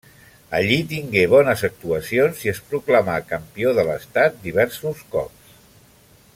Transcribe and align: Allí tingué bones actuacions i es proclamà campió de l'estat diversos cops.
Allí 0.59 0.77
tingué 0.93 1.25
bones 1.33 1.61
actuacions 1.67 2.41
i 2.47 2.51
es 2.53 2.63
proclamà 2.71 3.19
campió 3.35 3.77
de 3.81 3.87
l'estat 3.91 4.43
diversos 4.49 5.07
cops. 5.17 5.57